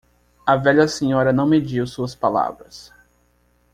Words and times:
A 0.47 0.55
velha 0.57 0.87
senhora 0.87 1.31
não 1.31 1.45
mediu 1.45 1.85
suas 1.85 2.15
palavras. 2.15 2.91